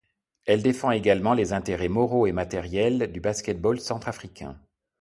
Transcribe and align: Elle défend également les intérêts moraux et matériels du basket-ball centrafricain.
Elle 0.47 0.63
défend 0.63 0.89
également 0.89 1.35
les 1.35 1.53
intérêts 1.53 1.87
moraux 1.87 2.25
et 2.25 2.31
matériels 2.31 3.11
du 3.11 3.19
basket-ball 3.21 3.79
centrafricain. 3.79 4.59